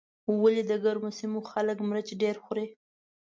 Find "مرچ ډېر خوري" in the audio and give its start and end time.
1.89-2.65